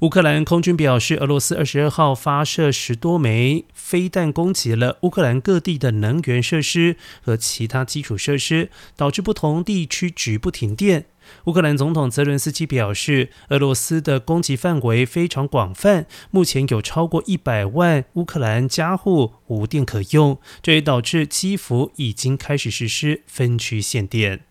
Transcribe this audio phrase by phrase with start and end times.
[0.00, 11.04] 乌克兰空军表示俄罗斯二十二号发射十多枚飞弹攻击了乌克兰各地的能源设施和其他基础设施导致不同地区局部停电。
[11.44, 24.49] 乌克兰总统泽伦斯基表示俄罗斯的攻击范围非常广泛目前有超过一百万乌克兰家户无电可用这也导致基辅已经开始实施分区限电。